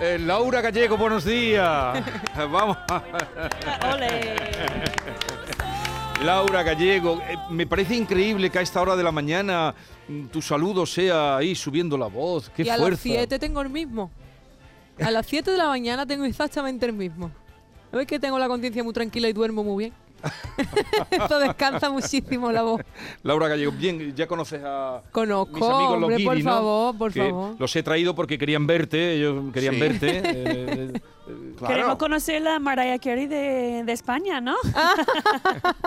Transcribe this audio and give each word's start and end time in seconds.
Eh, 0.00 0.18
Laura 0.18 0.60
Gallego, 0.60 0.96
buenos 0.96 1.24
días. 1.24 2.02
Vamos. 2.50 2.78
Ole. 3.92 4.34
Laura 6.24 6.62
Gallego, 6.62 7.20
eh, 7.22 7.36
me 7.50 7.66
parece 7.66 7.96
increíble 7.96 8.50
que 8.50 8.58
a 8.58 8.62
esta 8.62 8.80
hora 8.80 8.94
de 8.94 9.02
la 9.02 9.10
mañana 9.12 9.74
mm, 10.08 10.26
tu 10.26 10.40
saludo 10.42 10.86
sea 10.86 11.38
ahí 11.38 11.54
subiendo 11.54 11.96
la 11.98 12.06
voz. 12.06 12.50
Qué 12.50 12.62
y 12.62 12.68
a 12.68 12.76
fuerza. 12.76 12.90
las 12.90 13.00
7 13.00 13.38
tengo 13.38 13.60
el 13.60 13.70
mismo. 13.70 14.10
A 15.02 15.10
las 15.10 15.26
7 15.26 15.50
de 15.50 15.56
la 15.58 15.68
mañana 15.68 16.06
tengo 16.06 16.24
exactamente 16.24 16.86
el 16.86 16.92
mismo. 16.92 17.30
¿No 17.90 17.98
ves 17.98 18.06
que 18.06 18.20
tengo 18.20 18.38
la 18.38 18.48
conciencia 18.48 18.84
muy 18.84 18.92
tranquila 18.92 19.28
y 19.28 19.32
duermo 19.32 19.64
muy 19.64 19.84
bien? 19.84 19.94
Esto 21.10 21.38
descansa 21.38 21.90
muchísimo 21.90 22.50
la 22.52 22.62
voz. 22.62 22.82
Laura 23.22 23.48
Gallego, 23.48 23.72
bien, 23.72 24.14
ya 24.14 24.26
conoces 24.26 24.60
a 24.64 25.02
Conozco, 25.12 25.54
mis 25.54 25.62
amigos 25.64 26.00
los 26.00 26.10
hombre, 26.10 26.24
por 26.24 26.42
favor, 26.42 26.98
por 26.98 27.12
Que 27.12 27.20
favor. 27.30 27.56
Los 27.58 27.76
he 27.76 27.82
traído 27.82 28.14
porque 28.14 28.38
querían 28.38 28.66
verte, 28.66 29.14
ellos 29.14 29.52
querían 29.52 29.74
Sí. 29.74 29.80
verte. 29.80 30.18
eh, 30.18 30.22
eh, 30.24 30.92
eh, 31.28 31.49
claro. 31.60 31.74
Queremos 31.74 31.96
conocer 31.98 32.42
la 32.42 32.58
Mariah 32.58 32.98
Carey 32.98 33.26
de, 33.26 33.82
de 33.84 33.92
España, 33.92 34.40
¿no? 34.40 34.56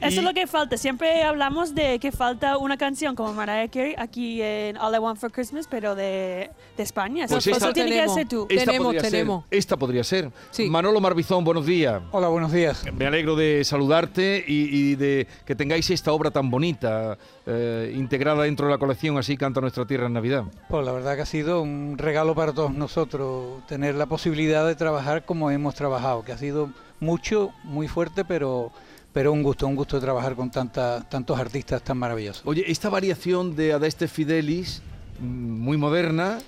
Eso 0.00 0.14
Y- 0.14 0.18
es 0.18 0.22
lo 0.24 0.34
que 0.34 0.46
falta. 0.46 0.76
Siempre 0.76 1.22
hablamos 1.22 1.74
de 1.74 1.98
que 1.98 2.12
falta 2.12 2.56
una 2.58 2.76
canción 2.76 3.14
como 3.14 3.32
Mariah 3.32 3.68
Carey 3.68 3.94
aquí 3.98 4.40
en 4.42 4.76
All 4.78 4.94
I 4.94 4.98
Want 4.98 5.18
for 5.18 5.30
Christmas, 5.32 5.66
pero 5.68 5.94
de, 5.94 6.50
de 6.76 6.82
España. 6.82 7.26
Pues 7.28 7.46
Eso, 7.46 7.56
esta- 7.56 7.72
tiene 7.72 7.90
que 8.02 8.08
ser 8.08 8.28
tú. 8.28 8.46
Esta 8.48 8.66
Tenemos, 8.66 8.86
podría 8.86 9.00
ser, 9.02 9.10
tenemos. 9.10 9.44
esta 9.50 9.76
podría 9.76 10.04
ser. 10.04 10.30
Sí. 10.50 10.68
Manolo 10.70 11.00
Marbizón, 11.00 11.44
buenos 11.44 11.66
días. 11.66 12.00
Hola, 12.12 12.28
buenos 12.28 12.52
días. 12.52 12.84
Me 12.92 13.06
alegro 13.06 13.36
de 13.36 13.64
saludarte 13.64 14.44
y, 14.46 14.68
y 14.90 14.94
de 14.96 15.26
que 15.44 15.54
tengáis 15.54 15.88
esta 15.90 16.12
obra 16.12 16.30
tan 16.30 16.50
bonita 16.50 17.16
eh, 17.46 17.92
integrada 17.96 18.42
dentro 18.44 18.66
de 18.66 18.72
la 18.72 18.78
colección 18.78 19.18
Así 19.18 19.36
canta 19.36 19.60
nuestra 19.60 19.86
tierra 19.86 20.06
en 20.06 20.12
Navidad. 20.12 20.44
Pues 20.68 20.84
la 20.84 20.92
verdad 20.92 21.16
que 21.16 21.22
ha 21.22 21.26
sido 21.26 21.62
un 21.62 21.96
regalo 21.98 22.34
para 22.34 22.52
todos 22.52 22.72
nosotros 22.72 23.66
tener 23.66 23.94
la 23.94 24.06
posibilidad 24.06 24.57
de 24.66 24.74
trabajar 24.74 25.24
como 25.24 25.50
hemos 25.50 25.74
trabajado, 25.74 26.24
que 26.24 26.32
ha 26.32 26.38
sido 26.38 26.70
mucho, 27.00 27.52
muy 27.64 27.88
fuerte, 27.88 28.24
pero, 28.24 28.72
pero 29.12 29.32
un 29.32 29.42
gusto, 29.42 29.66
un 29.66 29.76
gusto 29.76 30.00
trabajar 30.00 30.34
con 30.34 30.50
tanta, 30.50 31.00
tantos 31.08 31.38
artistas 31.38 31.82
tan 31.82 31.98
maravillosos. 31.98 32.42
Oye, 32.46 32.64
esta 32.66 32.88
variación 32.88 33.56
de 33.56 33.72
Adeste 33.72 34.08
Fidelis, 34.08 34.82
mm, 35.20 35.24
muy 35.24 35.76
moderna, 35.76 36.38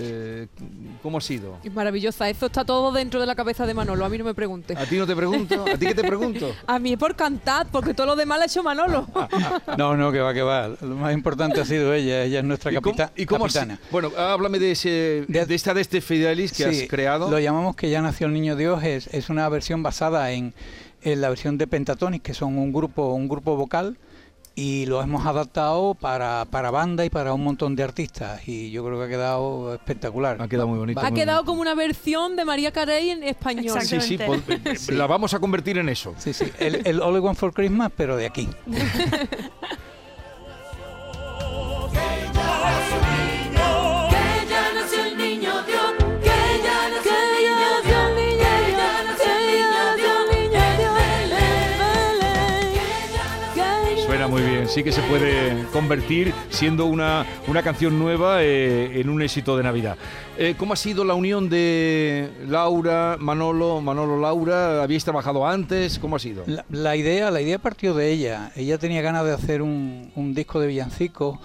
eh, 0.00 0.46
¿cómo 1.02 1.18
ha 1.18 1.20
sido? 1.20 1.58
Es 1.64 1.72
maravillosa. 1.72 2.28
Eso 2.28 2.46
está 2.46 2.64
todo 2.64 2.92
dentro 2.92 3.20
de 3.20 3.26
la 3.26 3.34
cabeza 3.34 3.66
de 3.66 3.74
Manolo. 3.74 4.04
A 4.04 4.08
mí 4.08 4.18
no 4.18 4.24
me 4.24 4.34
pregunte. 4.34 4.74
A 4.76 4.86
ti 4.86 4.96
no 4.96 5.06
te 5.06 5.14
pregunto, 5.16 5.64
¿a 5.72 5.76
ti 5.76 5.86
qué 5.86 5.94
te 5.94 6.02
pregunto? 6.04 6.50
A 6.66 6.78
mí 6.78 6.92
es 6.92 6.98
por 6.98 7.14
cantar, 7.16 7.66
porque 7.70 7.94
todo 7.94 8.06
lo 8.06 8.16
demás 8.16 8.38
lo 8.38 8.42
ha 8.42 8.46
hecho 8.46 8.62
Manolo. 8.62 9.06
No, 9.76 9.96
no, 9.96 10.10
que 10.12 10.20
va, 10.20 10.32
que 10.34 10.42
va. 10.42 10.68
Lo 10.68 10.96
más 10.96 11.12
importante 11.14 11.60
ha 11.60 11.64
sido 11.64 11.92
ella, 11.94 12.24
ella 12.24 12.38
es 12.40 12.44
nuestra 12.44 12.72
¿Y 12.72 12.76
cómo- 12.76 12.96
capita- 12.96 13.12
y 13.16 13.26
cómo 13.26 13.46
así? 13.46 13.54
capitana. 13.58 13.80
Bueno, 13.90 14.10
háblame 14.16 14.58
de 14.58 14.72
ese 14.72 15.24
De- 15.28 15.46
de 15.46 15.54
esta 15.54 15.70
Adeste 15.72 16.00
Fidelis 16.00 16.52
que 16.52 16.72
Sí, 16.72 16.82
has 16.82 16.88
creado. 16.88 17.30
Lo 17.30 17.38
llamamos 17.38 17.76
que 17.76 17.90
ya 17.90 18.02
nació 18.02 18.26
el 18.26 18.32
niño 18.32 18.56
Dios, 18.56 18.82
es, 18.84 19.06
es 19.12 19.28
una 19.30 19.48
versión 19.48 19.82
basada 19.82 20.30
en, 20.32 20.54
en 21.02 21.20
la 21.20 21.28
versión 21.28 21.58
de 21.58 21.66
Pentatonic, 21.66 22.22
que 22.22 22.34
son 22.34 22.56
un 22.58 22.72
grupo, 22.72 23.12
un 23.14 23.28
grupo 23.28 23.56
vocal, 23.56 23.96
y 24.58 24.86
lo 24.86 25.00
hemos 25.00 25.24
adaptado 25.24 25.94
para, 25.94 26.44
para 26.46 26.72
banda 26.72 27.04
y 27.04 27.10
para 27.10 27.32
un 27.32 27.44
montón 27.44 27.76
de 27.76 27.84
artistas. 27.84 28.40
Y 28.48 28.72
yo 28.72 28.84
creo 28.84 28.98
que 28.98 29.04
ha 29.04 29.08
quedado 29.08 29.72
espectacular. 29.72 30.42
Ha 30.42 30.48
quedado 30.48 30.66
muy 30.66 30.80
bonito. 30.80 30.98
ha 30.98 31.10
muy 31.10 31.20
quedado 31.20 31.38
bonito. 31.38 31.52
como 31.52 31.60
una 31.60 31.76
versión 31.76 32.34
de 32.34 32.44
María 32.44 32.72
Carey 32.72 33.10
en 33.10 33.22
español. 33.22 33.80
Sí, 33.82 34.00
sí, 34.00 34.18
la 34.92 35.06
vamos 35.06 35.32
a 35.32 35.38
convertir 35.38 35.78
en 35.78 35.88
eso. 35.88 36.12
Sí, 36.18 36.32
sí, 36.32 36.46
el, 36.58 36.84
el 36.84 37.00
All 37.00 37.14
I 37.14 37.20
Want 37.20 37.38
for 37.38 37.54
Christmas, 37.54 37.92
pero 37.96 38.16
de 38.16 38.26
aquí. 38.26 38.48
Sí 54.68 54.84
que 54.84 54.92
se 54.92 55.00
puede 55.02 55.64
convertir 55.72 56.34
siendo 56.50 56.84
una, 56.84 57.24
una 57.46 57.62
canción 57.62 57.98
nueva 57.98 58.42
eh, 58.42 59.00
en 59.00 59.08
un 59.08 59.22
éxito 59.22 59.56
de 59.56 59.62
Navidad. 59.62 59.96
Eh, 60.36 60.56
¿Cómo 60.58 60.74
ha 60.74 60.76
sido 60.76 61.04
la 61.04 61.14
unión 61.14 61.48
de 61.48 62.28
Laura, 62.46 63.16
Manolo, 63.18 63.80
Manolo, 63.80 64.20
Laura? 64.20 64.82
¿Habíais 64.82 65.04
trabajado 65.04 65.46
antes? 65.46 65.98
¿Cómo 65.98 66.16
ha 66.16 66.18
sido? 66.18 66.44
La, 66.68 66.96
idea, 66.96 67.30
la 67.30 67.40
idea 67.40 67.58
partió 67.58 67.94
de 67.94 68.12
ella. 68.12 68.52
Ella 68.56 68.76
tenía 68.76 69.00
ganas 69.00 69.24
de 69.24 69.32
hacer 69.32 69.62
un, 69.62 70.12
un 70.14 70.34
disco 70.34 70.60
de 70.60 70.66
villancicos 70.66 71.38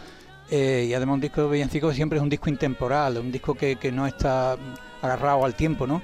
eh, 0.52 0.88
y 0.90 0.94
además 0.94 1.16
un 1.16 1.22
disco 1.22 1.44
de 1.44 1.50
villancicos 1.50 1.96
siempre 1.96 2.18
es 2.18 2.24
un 2.24 2.30
disco 2.30 2.50
intemporal, 2.50 3.18
un 3.20 3.32
disco 3.32 3.56
que, 3.56 3.78
que 3.78 3.90
no 3.92 4.06
está 4.06 4.58
agarrado 5.02 5.46
al 5.46 5.56
tiempo, 5.56 5.88
¿no? 5.88 6.02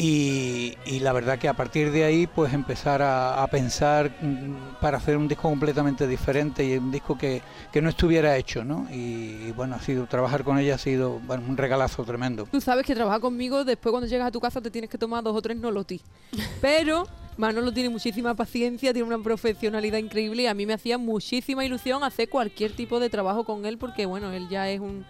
Y, 0.00 0.76
y 0.86 1.00
la 1.00 1.12
verdad 1.12 1.40
que 1.40 1.48
a 1.48 1.54
partir 1.54 1.90
de 1.90 2.04
ahí 2.04 2.28
pues 2.28 2.54
empezar 2.54 3.02
a, 3.02 3.42
a 3.42 3.46
pensar 3.48 4.12
mm, 4.22 4.80
para 4.80 4.98
hacer 4.98 5.16
un 5.16 5.26
disco 5.26 5.48
completamente 5.48 6.06
diferente 6.06 6.64
y 6.64 6.76
un 6.76 6.92
disco 6.92 7.18
que, 7.18 7.42
que 7.72 7.82
no 7.82 7.88
estuviera 7.88 8.36
hecho, 8.36 8.62
¿no? 8.62 8.86
Y, 8.92 9.48
y 9.48 9.52
bueno, 9.56 9.74
ha 9.74 9.80
sido 9.80 10.06
trabajar 10.06 10.44
con 10.44 10.56
ella 10.56 10.76
ha 10.76 10.78
sido 10.78 11.18
bueno, 11.26 11.42
un 11.48 11.56
regalazo 11.56 12.04
tremendo. 12.04 12.46
Tú 12.48 12.60
sabes 12.60 12.86
que 12.86 12.94
trabajar 12.94 13.20
conmigo, 13.20 13.64
después 13.64 13.90
cuando 13.90 14.06
llegas 14.06 14.28
a 14.28 14.30
tu 14.30 14.38
casa 14.38 14.60
te 14.60 14.70
tienes 14.70 14.88
que 14.88 14.98
tomar 14.98 15.24
dos 15.24 15.34
o 15.34 15.42
tres 15.42 15.56
nolotis. 15.56 16.00
Pero 16.60 17.08
Manolo 17.36 17.72
tiene 17.72 17.88
muchísima 17.88 18.36
paciencia, 18.36 18.92
tiene 18.92 19.08
una 19.08 19.20
profesionalidad 19.20 19.98
increíble 19.98 20.42
y 20.42 20.46
a 20.46 20.54
mí 20.54 20.64
me 20.64 20.74
hacía 20.74 20.96
muchísima 20.96 21.64
ilusión 21.64 22.04
hacer 22.04 22.28
cualquier 22.28 22.70
tipo 22.70 23.00
de 23.00 23.10
trabajo 23.10 23.42
con 23.42 23.66
él 23.66 23.78
porque, 23.78 24.06
bueno, 24.06 24.30
él 24.32 24.48
ya 24.48 24.70
es 24.70 24.78
un, 24.78 25.04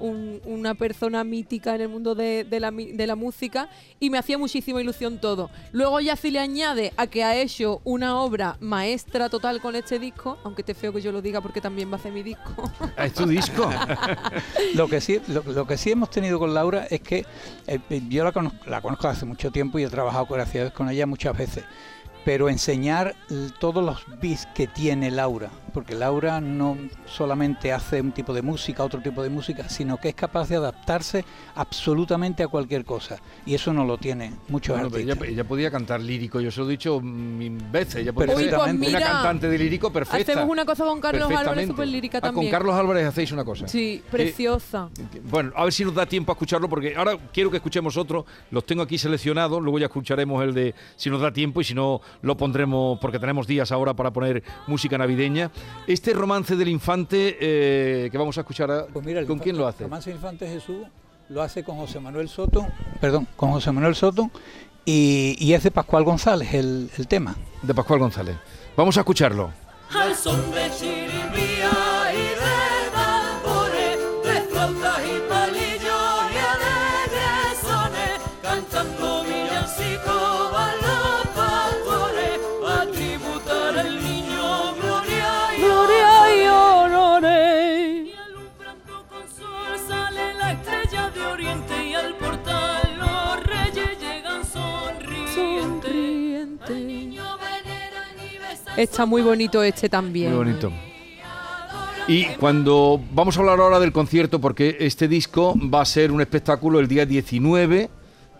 un- 0.00 0.40
una 0.44 0.74
persona 0.74 1.22
mítica 1.24 1.74
en 1.74 1.80
el 1.82 1.88
mundo 1.88 2.14
de, 2.14 2.44
de 2.44 2.60
la, 2.60 2.70
de 2.70 3.06
la 3.06 3.14
música 3.16 3.68
y 4.00 4.10
me 4.10 4.18
hacía 4.18 4.38
muchísima 4.38 4.80
ilusión 4.80 5.18
todo. 5.20 5.50
Luego 5.72 6.00
ya 6.00 6.16
si 6.16 6.30
le 6.30 6.38
añade 6.40 6.92
a 6.96 7.06
que 7.06 7.24
ha 7.24 7.36
hecho 7.36 7.80
una 7.84 8.18
obra 8.20 8.56
maestra 8.60 9.28
total 9.28 9.60
con 9.60 9.76
este 9.76 9.98
disco, 9.98 10.38
aunque 10.44 10.62
esté 10.62 10.74
feo 10.74 10.92
que 10.92 11.00
yo 11.00 11.12
lo 11.12 11.22
diga 11.22 11.40
porque 11.40 11.60
también 11.60 11.88
va 11.90 11.94
a 11.94 11.96
hacer 11.98 12.12
mi 12.12 12.22
disco. 12.22 12.70
¿Es 12.96 13.12
tu 13.14 13.26
disco? 13.26 13.70
Lo 14.74 14.88
que 14.88 15.00
sí, 15.00 15.20
lo, 15.28 15.42
lo 15.42 15.66
que 15.66 15.76
sí 15.76 15.90
hemos 15.92 16.10
tenido 16.10 16.38
con 16.38 16.52
Laura 16.54 16.86
es 16.90 17.00
que 17.00 17.24
eh, 17.66 17.78
eh, 17.90 18.02
yo 18.08 18.24
la 18.24 18.32
conozco, 18.32 18.58
la 18.68 18.80
conozco 18.80 19.08
hace 19.08 19.24
mucho 19.24 19.50
tiempo 19.50 19.78
y 19.78 19.84
he 19.84 19.88
trabajado 19.88 20.26
con 20.26 20.88
ella 20.90 21.06
muchas 21.06 21.36
veces. 21.36 21.64
Pero 22.24 22.48
enseñar 22.48 23.14
todos 23.60 23.84
los 23.84 24.04
beats 24.20 24.46
que 24.54 24.66
tiene 24.66 25.10
Laura, 25.10 25.50
porque 25.74 25.94
Laura 25.94 26.40
no 26.40 26.78
solamente 27.04 27.72
hace 27.72 28.00
un 28.00 28.12
tipo 28.12 28.32
de 28.32 28.40
música, 28.42 28.82
otro 28.84 29.00
tipo 29.02 29.22
de 29.22 29.28
música, 29.28 29.68
sino 29.68 29.98
que 29.98 30.08
es 30.10 30.14
capaz 30.14 30.48
de 30.48 30.56
adaptarse 30.56 31.24
absolutamente 31.56 32.42
a 32.42 32.48
cualquier 32.48 32.84
cosa. 32.84 33.16
Y 33.44 33.54
eso 33.54 33.72
no 33.72 33.84
lo 33.84 33.98
tiene 33.98 34.32
muchos 34.48 34.74
Bueno, 34.78 34.86
artistas. 34.94 35.18
ella, 35.18 35.32
ella 35.32 35.44
podía 35.44 35.70
cantar 35.70 36.00
lírico, 36.00 36.40
yo 36.40 36.50
se 36.50 36.60
lo 36.60 36.66
he 36.68 36.70
dicho 36.70 37.00
mil 37.00 37.58
veces. 37.70 37.96
Ella 37.96 38.12
podía 38.12 38.36
ser 38.36 38.54
pues 38.54 38.88
una 38.88 39.00
cantante 39.00 39.48
de 39.48 39.58
lírico 39.58 39.92
perfecta. 39.92 40.32
Hacemos 40.32 40.48
una 40.48 40.64
cosa 40.64 40.84
con 40.84 41.00
Carlos 41.00 41.22
Álvarez, 41.22 41.36
perfectamente. 41.38 41.72
súper 41.72 41.88
lírica 41.88 42.18
Ah, 42.18 42.20
también. 42.20 42.46
con 42.46 42.50
Carlos 42.52 42.74
Álvarez 42.76 43.06
hacéis 43.06 43.32
una 43.32 43.44
cosa. 43.44 43.66
Sí, 43.68 44.02
preciosa. 44.10 44.88
Bueno, 45.28 45.52
a 45.56 45.64
ver 45.64 45.72
si 45.72 45.84
nos 45.84 45.94
da 45.94 46.06
tiempo 46.06 46.30
a 46.30 46.34
escucharlo, 46.34 46.68
porque 46.68 46.94
ahora 46.96 47.18
quiero 47.32 47.50
que 47.50 47.56
escuchemos 47.56 47.96
otro. 47.96 48.24
Los 48.52 48.64
tengo 48.64 48.82
aquí 48.82 48.96
seleccionados, 48.96 49.60
luego 49.60 49.78
ya 49.80 49.86
escucharemos 49.86 50.42
el 50.44 50.54
de 50.54 50.74
si 50.96 51.10
nos 51.10 51.20
da 51.20 51.32
tiempo 51.32 51.60
y 51.60 51.64
si 51.64 51.74
no 51.74 52.00
lo 52.22 52.36
pondremos, 52.36 52.98
porque 53.00 53.18
tenemos 53.18 53.46
días 53.46 53.72
ahora 53.72 53.94
para 53.94 54.12
poner 54.12 54.42
música 54.66 54.96
navideña. 54.96 55.50
Este 55.86 56.12
romance 56.14 56.56
del 56.56 56.68
infante 56.68 57.36
eh, 57.40 58.08
que 58.10 58.18
vamos 58.18 58.36
a 58.38 58.40
escuchar, 58.40 58.70
a- 58.70 58.86
Pues 58.86 59.04
mira, 59.04 59.20
el 59.20 59.26
¿con 59.26 59.36
infante- 59.36 59.44
quién 59.44 59.58
lo 59.58 59.66
hace? 59.66 59.84
Romance 59.84 60.10
del 60.10 60.16
Infante 60.18 60.46
Jesús 60.48 60.86
lo 61.28 61.42
hace 61.42 61.62
con 61.64 61.76
José 61.76 62.00
Manuel 62.00 62.28
Soto, 62.28 62.66
perdón, 63.00 63.26
con 63.36 63.50
José 63.52 63.72
Manuel 63.72 63.94
Soto 63.94 64.30
y, 64.84 65.36
y 65.38 65.52
es 65.54 65.62
de 65.62 65.70
Pascual 65.70 66.04
González 66.04 66.52
el, 66.54 66.90
el 66.96 67.06
tema. 67.08 67.34
De 67.62 67.74
Pascual 67.74 67.98
González. 67.98 68.36
Vamos 68.76 68.96
a 68.96 69.00
escucharlo. 69.00 69.50
Al 69.94 70.14
está 98.84 99.06
muy 99.06 99.22
bonito 99.22 99.62
este 99.62 99.88
también. 99.88 100.28
Muy 100.34 100.44
bonito. 100.44 100.72
Y 102.06 102.26
cuando 102.38 103.00
vamos 103.12 103.36
a 103.36 103.40
hablar 103.40 103.60
ahora 103.60 103.80
del 103.80 103.92
concierto, 103.92 104.38
porque 104.40 104.76
este 104.80 105.08
disco 105.08 105.54
va 105.72 105.80
a 105.80 105.84
ser 105.86 106.12
un 106.12 106.20
espectáculo 106.20 106.78
el 106.78 106.86
día 106.86 107.06
19, 107.06 107.88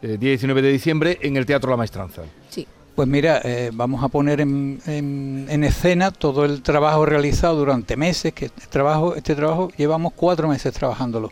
eh, 0.03 0.07
día 0.21 0.29
19 0.31 0.61
de 0.63 0.71
diciembre, 0.71 1.19
en 1.23 1.37
el 1.39 1.47
Teatro 1.47 1.71
La 1.71 1.77
Maestranza. 1.79 2.23
Sí. 2.51 2.67
Pues 2.95 3.09
mira, 3.09 3.41
eh, 3.43 3.71
vamos 3.73 4.05
a 4.05 4.09
poner 4.09 4.41
en, 4.43 4.81
en- 4.87 5.47
en 5.49 5.65
escena 5.65 6.11
todo 6.11 6.45
el 6.45 6.63
trabajo 6.63 7.07
realizado 7.07 7.57
durante 7.57 7.97
meses, 7.97 8.35
que 8.35 8.45
este 8.47 8.67
trabajo, 8.67 9.17
este 9.17 9.35
trabajo 9.35 9.73
llevamos 9.77 10.13
cuatro 10.15 10.47
meses 10.47 10.73
trabajándolo. 10.75 11.31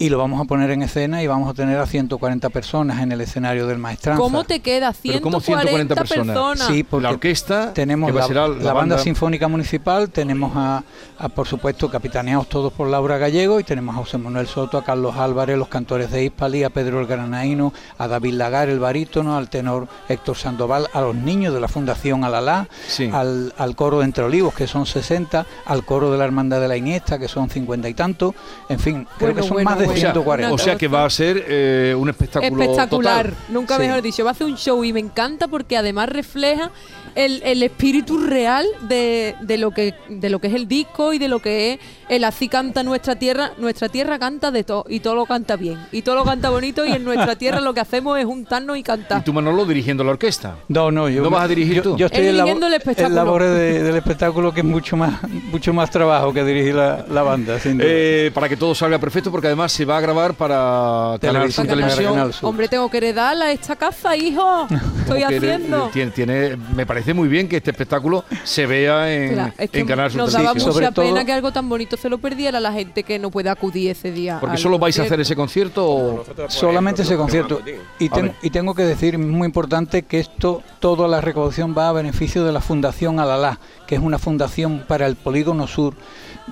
Y 0.00 0.08
lo 0.08 0.16
vamos 0.16 0.40
a 0.40 0.44
poner 0.44 0.70
en 0.70 0.80
escena 0.80 1.22
y 1.22 1.26
vamos 1.26 1.50
a 1.50 1.52
tener 1.52 1.78
a 1.78 1.84
140 1.84 2.48
personas 2.48 3.02
en 3.02 3.12
el 3.12 3.20
escenario 3.20 3.66
del 3.66 3.76
Maestranza. 3.76 4.18
¿Cómo 4.18 4.44
te 4.44 4.60
queda? 4.60 4.94
Pero 5.02 5.20
¿cómo 5.20 5.40
140, 5.40 5.94
140 5.94 5.94
personas? 5.94 6.26
personas. 6.26 6.68
Sí, 6.68 6.84
porque 6.84 7.02
la 7.02 7.10
orquesta, 7.10 7.74
tenemos 7.74 8.10
la, 8.10 8.72
banda, 8.72 8.96
sinfónica 8.96 9.46
municipal, 9.46 10.08
tenemos 10.08 10.52
a, 10.56 10.82
a, 11.18 11.28
por 11.28 11.46
supuesto, 11.46 11.90
capitaneados 11.90 12.48
todos 12.48 12.72
por 12.72 12.88
Laura 12.88 13.18
Gallego 13.18 13.60
y 13.60 13.64
tenemos 13.64 13.94
a 13.94 13.98
José 13.98 14.16
Manuel 14.16 14.46
Soto, 14.46 14.78
a 14.78 14.84
Carlos 14.84 15.16
Álvarez, 15.16 15.58
los 15.58 15.68
cantores 15.68 16.10
de 16.10 16.24
Hispali, 16.24 16.64
a 16.64 16.70
Pedro 16.70 16.98
el 17.00 17.06
Granaíno, 17.06 17.74
a 17.98 18.08
David 18.08 18.32
Lagar, 18.32 18.70
el 18.70 18.78
barítono, 18.78 19.36
al 19.36 19.50
tenor 19.50 19.86
Héctor 20.08 20.38
Sandoval, 20.38 20.88
a 20.94 21.02
los 21.02 21.14
niños 21.14 21.52
de 21.52 21.60
la 21.60 21.68
Fundación 21.68 22.24
Alalá, 22.24 22.68
Sí. 22.88 23.10
al, 23.12 23.52
al 23.58 23.76
coro 23.76 23.98
de 23.98 24.06
Entre 24.06 24.24
Olivos, 24.24 24.54
que 24.54 24.66
son 24.66 24.86
60, 24.86 25.44
al 25.66 25.84
coro 25.84 26.10
de 26.10 26.16
la 26.16 26.24
Hermandad 26.24 26.58
de 26.58 26.68
la 26.68 26.78
Iniesta, 26.78 27.18
que 27.18 27.28
son 27.28 27.50
50 27.50 27.86
y 27.86 27.92
tanto, 27.92 28.34
en 28.70 28.78
fin, 28.78 29.06
creo 29.18 29.34
Bueno, 29.34 29.34
que 29.34 29.42
son 29.42 29.54
bueno, 29.56 29.70
más 29.70 29.78
de 29.78 29.89
O 29.92 29.96
sea, 29.96 30.12
140. 30.12 30.52
o 30.54 30.58
sea 30.58 30.76
que 30.76 30.88
va 30.88 31.04
a 31.04 31.10
ser 31.10 31.44
eh, 31.48 31.94
un 31.96 32.08
espectáculo 32.08 32.62
Espectacular, 32.62 33.26
total. 33.30 33.44
nunca 33.48 33.76
Sí. 33.76 33.82
mejor 33.82 34.02
dicho. 34.02 34.24
Va 34.24 34.30
a 34.30 34.32
hacer 34.32 34.46
un 34.46 34.56
show 34.56 34.82
y 34.84 34.92
me 34.92 35.00
encanta 35.00 35.48
porque 35.48 35.76
además 35.76 36.08
refleja 36.08 36.70
el, 37.14 37.42
el 37.44 37.62
espíritu 37.62 38.18
real 38.18 38.64
de, 38.82 39.34
de 39.40 39.58
lo 39.58 39.72
que 39.72 39.94
de 40.08 40.30
lo 40.30 40.38
que 40.38 40.46
es 40.46 40.54
el 40.54 40.68
disco 40.68 41.12
y 41.12 41.18
de 41.18 41.26
lo 41.28 41.40
que 41.40 41.72
es 41.72 41.80
el 42.08 42.24
así 42.24 42.48
canta 42.48 42.82
nuestra 42.82 43.16
tierra. 43.16 43.52
Nuestra 43.58 43.88
tierra 43.88 44.18
canta 44.18 44.50
de 44.50 44.64
todo 44.64 44.84
y 44.88 45.00
todo 45.00 45.14
lo 45.14 45.26
canta 45.26 45.56
bien 45.56 45.78
y 45.92 46.02
todo 46.02 46.14
lo 46.16 46.24
canta 46.24 46.50
bonito 46.50 46.84
y 46.86 46.92
en 46.92 47.04
nuestra 47.04 47.36
tierra 47.36 47.60
lo 47.60 47.74
que 47.74 47.80
hacemos 47.80 48.18
es 48.18 48.24
juntarnos 48.24 48.76
y 48.76 48.80
Y 48.80 48.82
cantar. 48.82 49.22
tú, 49.24 49.32
Manolo, 49.32 49.64
dirigiendo 49.66 50.02
la 50.04 50.10
orquesta. 50.12 50.56
No, 50.68 50.90
no, 50.90 51.08
yo 51.08 51.22
¿No 51.22 51.30
vas 51.30 51.44
a 51.44 51.48
dirigir 51.48 51.74
yo, 51.76 51.82
tú? 51.82 51.96
Yo 51.96 52.06
estoy 52.06 52.26
en, 52.26 52.32
dirigiendo 52.32 52.66
el 52.66 52.74
espectáculo. 52.74 53.08
en 53.08 53.14
labores 53.14 53.50
de- 53.54 53.82
del 53.82 53.96
espectáculo 53.96 54.52
que 54.54 54.60
es 54.60 54.66
mucho 54.66 54.96
más 54.96 55.14
mucho 55.52 55.72
más 55.74 55.90
trabajo 55.90 56.32
que 56.32 56.44
dirigir 56.44 56.74
la, 56.74 57.04
la 57.10 57.22
banda, 57.22 57.58
sin 57.58 57.76
duda. 57.78 57.86
Eh, 57.90 58.30
para 58.32 58.48
que 58.48 58.56
todo 58.56 58.74
salga 58.74 58.98
perfecto, 58.98 59.30
porque 59.30 59.48
además 59.48 59.72
se 59.80 59.86
va 59.86 59.96
a 59.96 60.00
grabar 60.02 60.34
para 60.34 61.16
Canal 61.22 61.50
Sur 61.50 61.64
Televisión, 61.64 61.66
para 61.66 61.76
Televisión. 61.78 62.12
Canal 62.12 62.32
Sur. 62.34 62.48
Hombre, 62.50 62.68
tengo 62.68 62.90
que 62.90 62.98
heredarla 62.98 63.46
a 63.46 63.52
esta 63.52 63.76
casa, 63.76 64.14
hijo. 64.14 64.66
Estoy 65.00 65.22
haciendo. 65.22 65.86
le- 65.86 65.90
tiene, 65.92 66.10
tiene- 66.10 66.56
me 66.76 66.84
parece 66.84 67.14
muy 67.14 67.28
bien 67.28 67.48
que 67.48 67.56
este 67.56 67.70
espectáculo 67.70 68.24
se 68.44 68.66
vea 68.66 69.10
en, 69.10 69.32
Claro, 69.32 69.52
es 69.56 69.70
que 69.70 69.80
en 69.80 69.86
Canal 69.86 70.10
Sur 70.10 70.18
nos 70.20 70.32
daba 70.34 70.50
sobre 70.60 70.86
mucha 70.86 70.92
todo- 70.92 71.06
pena 71.06 71.24
que 71.24 71.32
algo 71.32 71.50
tan 71.50 71.66
bonito 71.66 71.96
se 71.96 72.10
lo 72.10 72.18
perdiera 72.18 72.60
la 72.60 72.72
gente 72.74 73.04
que 73.04 73.18
no 73.18 73.30
puede 73.30 73.48
acudir 73.48 73.90
ese 73.90 74.12
día. 74.12 74.36
Porque 74.38 74.58
solo 74.58 74.78
vais 74.78 74.98
a 74.98 75.02
hacer 75.04 75.18
ese 75.18 75.34
concierto 75.34 75.88
o 75.88 76.24
Solamente 76.48 77.00
ese 77.00 77.16
concierto. 77.16 77.62
Y, 77.98 78.08
A 78.08 78.10
ten- 78.10 78.22
ver. 78.26 78.34
y 78.42 78.50
tengo 78.50 78.74
que 78.74 78.82
decir, 78.82 79.16
muy 79.16 79.46
importante, 79.46 80.02
que 80.02 80.20
esto, 80.20 80.62
toda 80.78 81.08
la 81.08 81.22
recaudación 81.22 81.74
va 81.76 81.88
a 81.88 81.92
beneficio 81.92 82.44
de 82.44 82.52
la 82.52 82.60
Fundación 82.60 83.18
Alalá, 83.18 83.58
que 83.86 83.94
es 83.94 84.02
una 84.02 84.18
fundación 84.18 84.84
para 84.86 85.06
el 85.06 85.16
Polígono 85.16 85.66
Sur, 85.66 85.94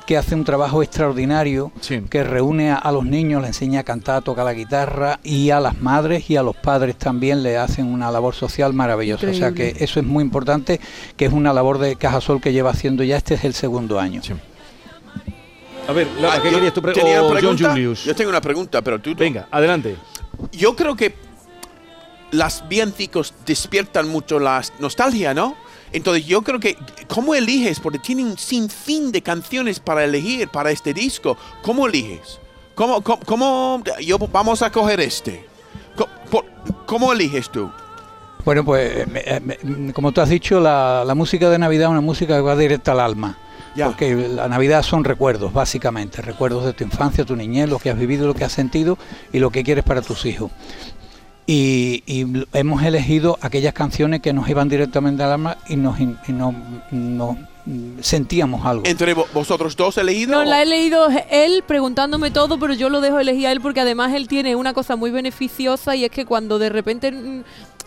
que 0.07 0.17
hace 0.17 0.35
un 0.37 0.45
trabajo 0.45 0.83
extraordinario, 0.83 1.73
Sí. 1.81 2.03
que 2.09 2.23
reúne 2.23 2.71
a, 2.71 2.77
a 2.77 2.93
los 2.93 3.05
niños, 3.05 3.18
le 3.25 3.47
enseña 3.47 3.81
a 3.81 3.83
cantar, 3.85 4.17
a 4.17 4.21
tocar 4.21 4.45
la 4.45 4.55
guitarra, 4.55 5.19
y 5.23 5.51
a 5.51 5.61
las 5.61 5.81
madres 5.81 6.29
y 6.31 6.37
a 6.37 6.43
los 6.43 6.57
padres 6.57 6.97
también 6.97 7.43
le 7.43 7.57
hacen 7.57 7.87
una 7.87 8.11
labor 8.11 8.35
social 8.35 8.73
maravillosa. 8.73 9.29
O 9.29 9.35
sea 9.35 9.53
que 9.53 9.75
eso 9.79 10.01
es 10.01 10.07
muy 10.07 10.23
importante, 10.23 10.81
que 11.17 11.25
es 11.27 11.33
una 11.33 11.53
labor 11.53 11.79
de 11.79 11.97
Cajasol 11.97 12.41
que 12.41 12.53
lleva 12.53 12.71
haciendo 12.71 13.03
ya, 13.05 13.17
este 13.17 13.35
es 13.35 13.45
el 13.45 13.55
segundo 13.55 13.99
año. 13.99 14.23
Sí. 14.23 14.33
A 15.89 15.93
ver, 15.93 16.07
Ah, 16.23 16.39
¿qué 16.43 16.51
yo 16.51 16.57
querías 16.57 16.75
tú 16.75 16.83
pre- 16.83 16.93
tenía 16.93 17.23
o 17.23 17.31
una 17.31 17.41
John. 17.41 17.57
Julius? 17.59 18.05
Yo 18.05 18.15
tengo 18.15 18.29
una 18.31 18.41
pregunta, 18.43 18.83
pero 18.83 19.01
tú... 19.01 19.15
Venga, 19.17 19.49
adelante. 19.51 19.97
Yo 20.53 20.77
creo 20.77 20.95
que 20.95 21.15
las 22.31 22.69
villancicos 22.69 23.33
despiertan 23.47 24.09
mucho 24.09 24.39
la 24.39 24.63
nostalgia, 24.81 25.33
¿no? 25.33 25.57
Entonces 25.91 26.27
yo 26.27 26.43
creo 26.43 26.61
que, 26.61 26.77
¿cómo 27.09 27.35
eliges? 27.35 27.81
Porque 27.81 27.99
tienen 27.99 28.27
un 28.27 28.37
sinfín 28.37 29.11
de 29.11 29.23
canciones 29.23 29.81
para 29.81 30.05
elegir 30.05 30.47
para 30.49 30.71
este 30.71 30.93
disco. 30.93 31.39
¿Cómo 31.63 31.87
eliges? 31.87 32.39
¿Cómo, 32.79 33.01
cómo, 33.03 33.19
cómo- 33.27 33.83
yo, 34.01 34.19
vamos 34.19 34.63
a 34.63 34.71
coger 34.71 35.01
este? 35.01 35.45
Por- 36.31 36.45
¿Cómo 36.87 37.13
eliges 37.13 37.51
tú? 37.51 37.69
Bueno, 38.45 38.65
pues 38.65 39.05
me- 39.09 39.19
eh, 39.27 39.41
me- 39.41 39.93
como 39.93 40.13
tú 40.13 40.21
has 40.21 40.29
dicho, 40.29 40.61
la, 40.61 41.03
la 41.05 41.17
música 41.17 41.51
de 41.51 41.59
Navidad 41.59 41.87
es 41.87 41.91
una 41.91 42.01
música 42.01 42.37
que 42.37 42.41
va 42.41 42.55
directa 42.55 42.93
al 42.93 43.01
alma. 43.01 43.37
Ya. 43.75 43.87
Porque 43.87 44.15
la 44.15 44.47
Navidad 44.49 44.85
son 44.85 45.03
recuerdos, 45.03 45.53
básicamente. 45.53 46.23
Recuerdos 46.23 46.65
de 46.67 46.73
tu 46.73 46.85
infancia, 46.85 47.25
tu 47.25 47.35
niñez, 47.35 47.69
lo 47.69 47.81
que 47.81 47.91
has 47.91 47.99
vivido, 47.99 48.29
lo 48.29 48.35
que 48.35 48.45
has 48.45 48.53
sentido 48.53 48.97
y 49.33 49.41
lo 49.41 49.51
que 49.51 49.65
quieres 49.65 49.83
para 49.83 50.01
tus 50.01 50.25
hijos. 50.25 50.53
Y, 51.51 52.03
y 52.07 52.27
hemos 52.53 52.83
elegido 52.83 53.39
aquellas 53.41 53.73
canciones 53.73 54.21
que 54.21 54.35
nos 54.35 54.47
iban 54.51 54.69
directamente 54.69 55.23
al 55.23 55.33
alma 55.33 55.57
y 55.67 55.77
nos, 55.77 55.99
y 55.99 56.07
nos- 56.29 56.55
nos, 56.93 57.37
sentíamos 58.03 58.67
algo. 58.67 58.83
¿Entre 58.87 59.17
vo- 59.17 59.25
vosotros 59.33 59.75
dos 59.75 59.97
elegidos? 59.97 60.37
No, 60.37 60.45
la 60.45 60.61
he 60.63 60.67
leído 60.67 61.09
él 61.31 61.65
preguntándome 61.67 62.31
todo, 62.31 62.59
pero 62.59 62.75
yo 62.75 62.91
lo 62.91 63.01
dejo 63.01 63.19
elegir 63.19 63.47
a 63.47 63.53
él 63.53 63.63
porque 63.63 63.81
además 63.81 64.13
él 64.13 64.29
tiene 64.29 64.57
una 64.57 64.75
cosa 64.75 64.95
muy 64.97 65.11
beneficiosa 65.11 65.97
y 65.97 66.05
es 66.05 66.11
que 66.11 66.27
cuando 66.27 66.59
de 66.59 66.69
repente 66.69 67.15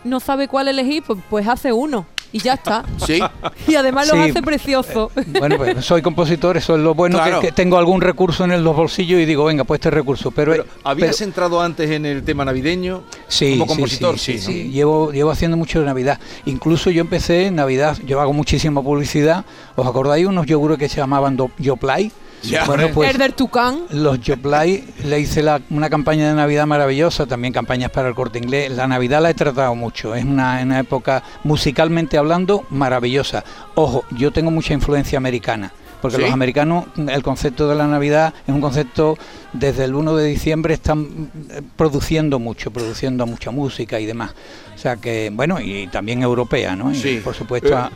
no 0.02 0.18
sabe 0.18 0.48
cuál 0.48 0.66
elegir, 0.66 1.04
pues, 1.06 1.20
pues 1.30 1.46
hace 1.46 1.72
uno 1.72 2.04
y 2.32 2.38
ya 2.40 2.54
está. 2.54 2.84
Sí. 3.06 3.20
Y 3.68 3.74
además 3.74 4.08
lo 4.08 4.14
Sí. 4.14 4.30
hace 4.30 4.42
precioso. 4.42 5.10
Bueno, 5.38 5.56
pues 5.56 5.84
soy 5.84 6.02
compositor, 6.02 6.56
eso 6.56 6.74
es 6.76 6.80
lo 6.82 6.94
bueno, 6.94 7.18
que- 7.18 7.24
Claro. 7.24 7.40
que, 7.40 7.52
tengo 7.52 7.76
algún 7.78 8.00
recurso 8.00 8.44
en 8.44 8.64
los 8.64 8.74
bolsillos 8.76 9.20
y 9.20 9.24
digo, 9.26 9.44
venga, 9.44 9.64
pues 9.64 9.78
este 9.78 9.90
recurso. 9.90 10.30
Pero, 10.30 10.52
Pero, 10.52 10.64
¿Habías 10.84 11.16
pero- 11.16 11.28
entrado 11.28 11.60
antes 11.60 11.90
en 11.90 12.06
el 12.06 12.22
tema 12.24 12.44
navideño? 12.44 13.02
Sí, 13.28 13.52
como 13.52 13.66
compositor, 13.66 14.18
sí, 14.18 14.38
sí, 14.38 14.52
sí, 14.52 14.64
¿no? 14.66 14.72
Llevo, 14.72 15.12
llevo 15.12 15.30
haciendo 15.30 15.56
mucho 15.56 15.80
de 15.80 15.86
Navidad. 15.86 16.18
Incluso 16.46 16.90
yo 16.90 17.00
empecé 17.02 17.46
en 17.46 17.56
Navidad, 17.56 17.96
yo 18.06 18.20
hago 18.20 18.32
muchísima 18.32 18.82
publicidad. 18.82 19.44
¿Os 19.76 19.86
acordáis 19.86 20.26
unos 20.26 20.46
yogures 20.46 20.78
que 20.78 20.88
se 20.88 20.96
llamaban 20.96 21.36
Do- 21.36 21.50
Yoplay? 21.58 22.10
Ya. 22.42 22.64
Bueno, 22.64 22.88
pues 22.92 23.08
Herder 23.10 23.32
Tucán. 23.32 23.82
los 23.90 24.20
Yoplay 24.20 24.84
le 25.04 25.20
hice 25.20 25.42
la- 25.42 25.60
una 25.70 25.88
campaña 25.88 26.28
de 26.28 26.34
Navidad 26.34 26.66
maravillosa, 26.66 27.26
también 27.26 27.52
campañas 27.52 27.90
para 27.90 28.08
el 28.08 28.14
corte 28.14 28.38
inglés. 28.38 28.70
La 28.72 28.86
Navidad 28.88 29.22
la 29.22 29.30
he 29.30 29.34
tratado 29.34 29.74
mucho, 29.74 30.14
es 30.14 30.24
una, 30.24 30.60
una 30.62 30.80
época 30.80 31.22
musicalmente 31.44 32.18
hablando 32.18 32.64
maravillosa. 32.70 33.44
Ojo, 33.74 34.04
yo 34.10 34.30
tengo 34.32 34.50
mucha 34.50 34.74
influencia 34.74 35.18
americana. 35.18 35.72
Porque 36.00 36.16
¿Sí? 36.16 36.22
los 36.24 36.32
americanos, 36.32 36.86
el 36.96 37.22
concepto 37.22 37.68
de 37.68 37.76
la 37.76 37.86
Navidad 37.86 38.34
es 38.44 38.52
un 38.52 38.60
concepto, 38.60 39.16
desde 39.52 39.84
el 39.84 39.94
1 39.94 40.16
de 40.16 40.26
diciembre 40.26 40.74
están 40.74 41.30
eh, 41.50 41.62
produciendo 41.76 42.40
mucho, 42.40 42.72
produciendo 42.72 43.24
mucha 43.24 43.52
música 43.52 44.00
y 44.00 44.06
demás. 44.06 44.32
O 44.74 44.78
sea 44.78 44.96
que, 44.96 45.30
bueno, 45.32 45.60
y 45.60 45.86
también 45.92 46.20
europea, 46.24 46.74
¿no? 46.74 46.90
Y 46.90 46.96
Sí. 46.96 47.20
por 47.22 47.36
supuesto 47.36 47.68
Eh, 47.78 47.90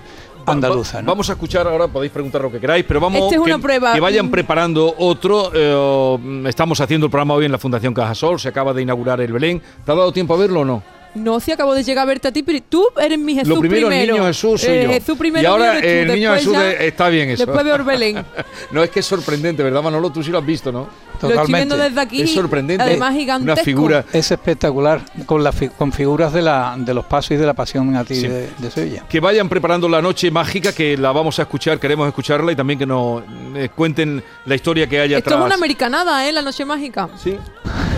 andaluza, 0.52 0.98
va- 0.98 1.02
¿no? 1.02 1.06
Vamos 1.12 1.28
a 1.30 1.32
escuchar 1.32 1.66
ahora, 1.66 1.88
podéis 1.88 2.12
preguntar 2.12 2.40
lo 2.42 2.50
que 2.50 2.60
queráis, 2.60 2.84
pero 2.86 3.00
vamos 3.00 3.20
Esta 3.22 3.34
es 3.36 3.40
que, 3.42 3.52
una 3.52 3.58
prueba. 3.58 3.92
que 3.92 4.00
vayan 4.00 4.26
Mm. 4.26 4.30
preparando 4.30 4.94
otro. 4.98 5.50
eh, 5.54 6.48
estamos 6.48 6.80
haciendo 6.80 7.06
el 7.06 7.10
programa 7.10 7.34
hoy 7.34 7.44
en 7.46 7.52
la 7.52 7.58
Fundación 7.58 7.92
Cajasol, 7.94 8.38
se 8.40 8.48
acaba 8.48 8.72
de 8.72 8.82
inaugurar 8.82 9.20
el 9.20 9.32
Belén. 9.32 9.60
¿Te 9.84 9.92
ha 9.92 9.94
dado 9.94 10.12
tiempo 10.12 10.34
a 10.34 10.36
verlo 10.36 10.60
o 10.60 10.64
no? 10.64 10.82
No, 11.16 11.40
si 11.40 11.50
acabo 11.52 11.74
de 11.74 11.82
llegar 11.82 12.02
a 12.02 12.06
verte 12.06 12.28
a 12.28 12.32
ti, 12.32 12.42
pero 12.42 12.58
tú 12.68 12.86
eres 13.00 13.18
mi 13.18 13.34
Jesús 13.34 13.48
lo 13.48 13.60
primero, 13.60 13.90
el 13.90 14.06
niño 14.08 14.24
Jesús 14.26 14.60
soy 14.60 14.70
Eh, 14.70 14.82
yo. 14.84 14.90
Jesús 14.90 15.18
primero 15.18 15.42
y 15.42 15.46
ahora 15.46 15.72
mío 15.72 15.80
tú, 15.80 15.86
el 15.88 16.08
niño 16.08 16.34
Jesús 16.34 16.52
ya- 16.52 16.72
está 16.72 17.08
bien 17.08 17.30
eso. 17.30 17.46
Después 17.46 17.64
de 17.64 17.72
Orbelén. 17.72 18.24
no 18.70 18.82
es 18.82 18.90
que 18.90 19.00
es 19.00 19.06
sorprendente, 19.06 19.62
¿verdad, 19.62 19.82
Manolo? 19.82 20.10
Tú 20.10 20.22
sí 20.22 20.30
lo 20.30 20.38
has 20.38 20.46
visto, 20.46 20.70
¿no? 20.70 20.88
Lo 21.22 21.30
estoy 21.30 21.54
viendo 21.54 21.78
desde 21.78 21.98
aquí. 21.98 22.20
Es 22.20 22.34
sorprendente. 22.34 22.82
Además, 22.84 23.10
Una 23.12 23.18
gigantesco. 23.18 23.64
figura. 23.64 24.04
Es 24.12 24.30
espectacular, 24.30 25.00
con, 25.24 25.42
las 25.42 25.54
fi- 25.54 25.70
con 25.70 25.90
figuras 25.90 26.30
de, 26.34 26.42
la, 26.42 26.74
de 26.76 26.92
los 26.92 27.06
pasos 27.06 27.30
y 27.30 27.36
de 27.36 27.46
la 27.46 27.54
pasión 27.54 27.96
a 27.96 28.04
ti 28.04 28.16
Sí. 28.16 28.28
de, 28.28 28.50
de 28.58 28.70
Sevilla. 28.70 29.04
Que 29.08 29.18
vayan 29.20 29.48
preparando 29.48 29.88
la 29.88 30.02
noche 30.02 30.30
mágica, 30.30 30.72
que 30.74 30.98
la 30.98 31.12
vamos 31.12 31.38
a 31.38 31.42
escuchar, 31.42 31.80
queremos 31.80 32.06
escucharla 32.06 32.52
y 32.52 32.56
también 32.56 32.78
que 32.78 32.84
nos 32.84 33.22
eh, 33.54 33.70
cuenten 33.74 34.22
la 34.44 34.54
historia 34.54 34.86
que 34.86 35.00
hay 35.00 35.14
Esto 35.14 35.30
atrás. 35.30 35.40
es 35.40 35.46
una 35.46 35.54
americanada, 35.54 36.28
¿eh? 36.28 36.32
La 36.32 36.42
noche 36.42 36.66
mágica. 36.66 37.08
Sí, 37.16 37.34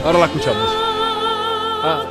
ahora 0.05 0.21
la 0.21 0.27
escuchamos. 0.27 0.69
Ah. 1.83 2.03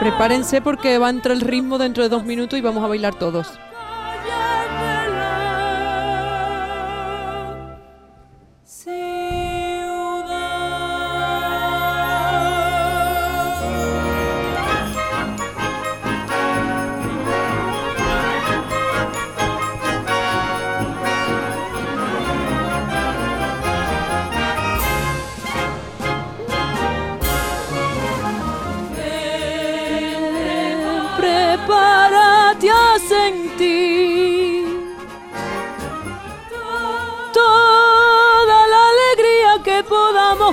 Prepárense 0.00 0.60
porque 0.60 0.98
va 0.98 1.06
a 1.06 1.10
entrar 1.10 1.34
el 1.34 1.40
ritmo 1.40 1.78
dentro 1.78 2.02
de 2.02 2.10
dos 2.10 2.24
minutos 2.24 2.58
y 2.58 2.62
vamos 2.62 2.84
a 2.84 2.86
bailar 2.86 3.14
todos. 3.14 3.58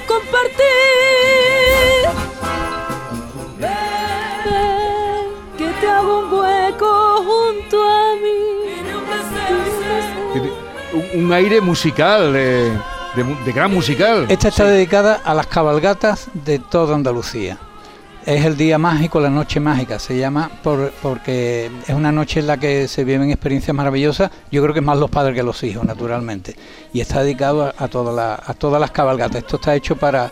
Compartir. 0.01 0.63
Ven, 3.59 3.69
que 5.57 5.67
te 5.79 5.87
hago 5.87 6.19
un 6.19 6.33
hueco 6.33 7.23
junto 7.23 7.83
a 7.83 8.15
mí. 8.15 8.39
Un, 11.13 11.25
un 11.25 11.33
aire 11.33 11.61
musical, 11.61 12.33
de, 12.33 12.71
de 13.15 13.23
mu- 13.23 13.35
de 13.45 13.51
gran 13.51 13.71
musical. 13.73 14.25
Esta 14.29 14.47
está 14.49 14.65
dedicada 14.65 15.21
a 15.23 15.33
las 15.33 15.47
cabalgatas 15.47 16.27
de 16.33 16.59
toda 16.59 16.95
Andalucía. 16.95 17.57
Es 18.25 18.45
el 18.45 18.55
día 18.55 18.77
mágico, 18.77 19.19
la 19.19 19.29
noche 19.29 19.59
mágica, 19.59 19.99
se 19.99 20.17
llama 20.17 20.49
por- 20.63 20.91
porque 21.01 21.69
es 21.85 21.93
una 21.93 22.09
noche 22.09 22.39
en 22.39 22.47
la 22.47 22.57
que 22.57 22.87
se 22.87 23.03
viven 23.03 23.29
experiencias 23.29 23.75
maravillosas. 23.75 24.31
Yo 24.49 24.61
creo 24.61 24.73
que 24.73 24.79
es 24.79 24.85
más 24.85 24.97
los 24.97 25.09
padres 25.09 25.35
que 25.35 25.43
los 25.43 25.61
hijos, 25.63 25.83
naturalmente. 25.83 26.55
Y 26.93 27.01
está 27.01 27.21
dedicado 27.21 27.63
a, 27.65 27.73
a 27.77 27.87
todas 27.89 28.15
las- 28.15 28.49
a 28.49 28.53
todas 28.53 28.79
las 28.79 28.91
cabalgatas. 28.91 29.37
Esto 29.43 29.57
está 29.57 29.75
hecho 29.75 29.97
para, 29.97 30.31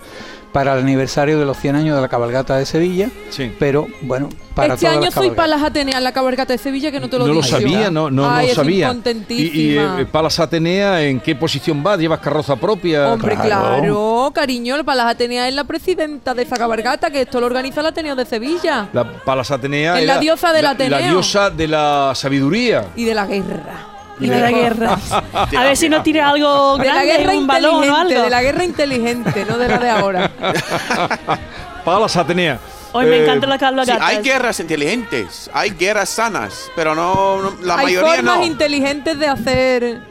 para 0.51 0.73
el 0.73 0.79
aniversario 0.79 1.39
de 1.39 1.45
los 1.45 1.57
100 1.57 1.75
años 1.77 1.95
de 1.95 2.01
la 2.01 2.07
cabalgata 2.09 2.57
de 2.57 2.65
Sevilla, 2.65 3.09
Sí. 3.29 3.51
pero 3.57 3.87
bueno, 4.01 4.27
para 4.53 4.73
este 4.73 4.85
todas 4.85 4.97
año 4.97 5.05
las 5.05 5.13
soy. 5.13 5.31
Palas 5.31 5.63
Atenea 5.63 5.97
en 5.97 6.03
la 6.03 6.11
cabalgata 6.11 6.51
de 6.51 6.57
Sevilla 6.59 6.91
que 6.91 6.99
no 6.99 7.09
te 7.09 7.17
lo 7.17 7.25
no 7.27 7.33
lo 7.35 7.43
sabía, 7.43 7.89
no, 7.89 8.11
no, 8.11 8.29
Ay, 8.29 8.49
no 8.49 8.55
sabía. 8.55 8.93
Y, 9.29 9.33
y 9.33 9.77
eh, 9.77 10.05
Palas 10.11 10.39
Atenea, 10.39 11.01
¿en 11.03 11.19
qué 11.21 11.35
posición 11.35 11.81
va? 11.85 11.95
¿Llevas 11.95 12.19
carroza 12.19 12.55
propia? 12.57 13.11
Hombre, 13.13 13.35
Claro. 13.35 13.77
claro, 13.77 14.31
cariño, 14.35 14.83
Palas 14.83 15.07
Atenea 15.07 15.47
es 15.47 15.53
la 15.55 15.63
presidenta 15.63 16.33
de 16.33 16.43
esa 16.43 16.57
cabalgata, 16.57 17.09
que 17.11 17.21
esto 17.21 17.39
lo 17.39 17.45
organiza 17.45 17.79
el 17.79 17.87
Ateneo 17.87 18.15
de 18.15 18.25
Sevilla. 18.25 18.89
La 18.91 19.09
Palas 19.23 19.51
Atenea 19.51 19.99
Es 19.99 20.05
la 20.05 20.19
diosa 20.19 20.51
del 20.51 20.63
la- 20.63 20.69
Ateneo. 20.71 20.99
La 20.99 21.07
diosa 21.07 21.49
de 21.49 21.67
la 21.67 22.11
sabiduría. 22.13 22.87
Y 22.95 23.05
de 23.05 23.15
la 23.15 23.25
guerra. 23.25 23.87
Y 24.21 24.29
de 24.29 24.39
la 24.39 24.51
guerra. 24.51 24.97
A 25.33 25.63
ver 25.63 25.75
si 25.75 25.89
no 25.89 26.01
tira 26.03 26.29
algo 26.29 26.77
De 26.77 26.87
la 26.87 27.03
guerra 27.03 27.33
un 27.33 27.47
balón 27.47 27.75
o 27.75 27.77
inteligente, 27.83 28.13
algo. 28.13 28.23
de 28.23 28.29
la 28.29 28.41
guerra 28.41 28.63
inteligente, 28.63 29.45
no 29.49 29.57
de 29.57 29.67
la 29.67 29.77
de 29.79 29.89
ahora. 29.89 30.31
Palas 31.85 32.15
Atenea. 32.15 32.59
Hoy 32.93 33.05
me 33.05 33.17
Eh, 33.17 33.23
encanta 33.23 33.47
la 33.47 33.55
Sí, 33.55 33.59
cabalgata. 33.59 34.05
hay 34.05 34.17
guerras 34.21 34.59
inteligentes, 34.59 35.49
hay 35.53 35.69
guerras 35.71 36.09
sanas, 36.09 36.69
pero 36.75 36.93
no, 36.93 37.41
no- 37.41 37.53
la 37.63 37.75
hay 37.77 37.85
mayoría 37.85 38.15
formas 38.15 38.37
no. 38.39 38.45
inteligentes 38.45 39.17
de 39.17 39.27
hacer. 39.27 40.01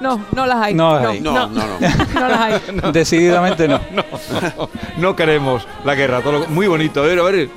No, 0.00 0.24
no 0.32 0.46
las 0.46 0.56
hay. 0.58 0.74
No 0.74 0.94
las 0.98 1.06
hay. 1.06 1.20
No, 1.20 1.32
no, 1.32 1.48
no. 1.48 1.78
no 2.14 2.28
las 2.28 2.40
hay. 2.40 2.60
Decididamente 2.92 3.68
no. 3.68 3.80
No 4.96 5.14
queremos 5.16 5.66
la 5.84 5.94
guerra. 5.94 6.20
todo 6.22 6.40
lo- 6.40 6.46
muy 6.48 6.66
bonito. 6.66 7.02
A 7.02 7.06
ver, 7.06 7.18
a 7.18 7.22
ver. 7.24 7.48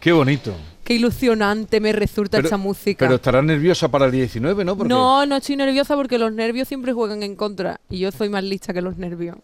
Qué 0.00 0.12
bonito. 0.12 0.54
Qué 0.88 0.94
ilusionante 0.94 1.80
me 1.80 1.92
resulta 1.92 2.38
esa 2.38 2.56
música. 2.56 3.04
Pero 3.04 3.16
estarás 3.16 3.44
nerviosa 3.44 3.88
para 3.88 4.06
el 4.06 4.10
19, 4.12 4.64
¿no? 4.64 4.74
Porque 4.74 4.88
No, 4.88 5.26
no 5.26 5.36
estoy 5.36 5.54
nerviosa 5.56 5.94
porque 5.96 6.16
los 6.18 6.32
nervios 6.32 6.66
siempre 6.66 6.94
juegan 6.94 7.22
en 7.22 7.36
contra. 7.36 7.78
Y 7.90 7.98
yo 7.98 8.10
soy 8.10 8.30
más 8.30 8.42
lista 8.42 8.72
que 8.72 8.80
los 8.80 8.96
nervios. 8.96 9.36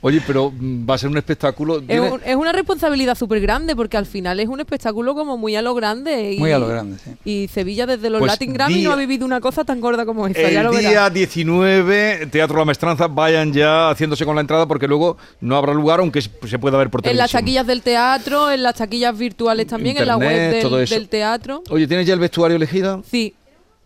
Oye, 0.01 0.21
pero 0.27 0.51
mm, 0.51 0.89
va 0.89 0.95
a 0.95 0.99
ser 0.99 1.09
un 1.11 1.17
espectáculo. 1.17 1.79
Es, 1.79 1.87
¿Tiene- 1.87 2.11
un- 2.11 2.21
es 2.25 2.37
una 2.37 2.53
responsabilidad 2.53 3.15
súper 3.17 3.41
grande 3.41 3.75
porque 3.77 3.97
al 3.97 4.07
final 4.07 4.39
es 4.41 4.49
un 4.49 4.59
espectáculo 4.61 5.15
como 5.15 5.37
muy 5.39 5.55
a 5.57 5.63
lo 5.63 5.75
grande. 5.75 6.33
Y, 6.33 6.39
Muy 6.39 6.51
a 6.53 6.59
lo 6.59 6.67
grande, 6.67 6.99
sí. 6.99 7.13
Y 7.25 7.49
Sevilla 7.49 7.87
desde 7.87 8.11
los 8.11 8.19
Pues 8.19 8.33
Latin 8.33 8.53
Grammy 8.53 8.75
día- 8.75 8.89
no 8.89 8.95
ha 8.95 8.97
vivido 8.97 9.25
una 9.25 9.41
cosa 9.41 9.63
tan 9.65 9.81
gorda 9.81 10.05
como 10.05 10.27
esa. 10.27 10.41
ya 10.51 10.61
El 10.61 10.67
lo 10.67 10.73
día 10.73 10.89
verás. 10.91 11.15
19, 11.15 12.27
Teatro 12.33 12.59
La 12.59 12.65
Maestranza, 12.65 13.07
vayan 13.07 13.53
ya 13.53 13.91
haciéndose 13.91 14.25
con 14.25 14.35
la 14.35 14.41
entrada 14.41 14.67
porque 14.67 14.89
luego 14.89 15.17
no 15.41 15.57
habrá 15.57 15.73
lugar, 15.73 16.01
aunque 16.01 16.21
se 16.21 16.59
pueda 16.59 16.77
ver 16.79 16.91
por 16.91 17.01
En 17.07 17.17
las 17.17 17.31
televisión. 17.31 17.41
taquillas 17.43 17.67
del 17.67 17.83
teatro, 17.83 18.51
en 18.51 18.63
las 18.63 18.75
taquillas 18.75 19.04
virtuales 19.13 19.67
también, 19.67 19.97
en 19.99 20.07
la 20.07 20.17
web 20.17 20.61
todo 20.63 20.77
del, 20.77 20.85
eso. 20.85 20.95
del 20.95 21.09
teatro. 21.09 21.63
Oye, 21.71 21.87
¿tienes 21.87 22.07
ya 22.07 22.15
el 22.15 22.21
vestuario 22.21 22.57
elegido? 22.57 23.03
Sí, 23.11 23.35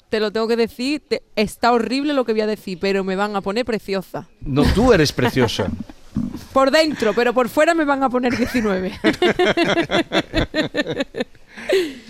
te 0.09 0.21
lo 0.21 0.31
tengo 0.31 0.47
que 0.49 0.57
decir. 0.57 1.03
te- 1.09 1.23
está 1.37 1.73
horrible 1.73 2.13
lo 2.15 2.25
que 2.25 2.33
voy 2.33 2.41
a 2.43 2.47
decir, 2.47 2.79
pero 2.81 3.05
me 3.05 3.17
van 3.17 3.35
a 3.37 3.41
poner 3.41 3.65
preciosa. 3.65 4.29
No, 4.41 4.63
tú 4.75 4.93
eres 4.93 5.13
preciosa. 5.13 5.67
Por 6.53 6.71
dentro, 6.71 7.13
pero 7.15 7.33
por 7.35 7.49
fuera 7.49 7.75
me 7.75 7.85
van 7.85 8.03
a 8.03 8.09
poner 8.09 8.37
19. 8.37 8.93